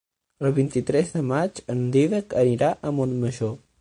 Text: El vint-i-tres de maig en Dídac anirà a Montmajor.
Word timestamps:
El 0.47 0.53
vint-i-tres 0.59 1.11
de 1.17 1.21
maig 1.31 1.61
en 1.75 1.83
Dídac 1.97 2.35
anirà 2.45 2.71
a 2.91 2.95
Montmajor. 3.01 3.55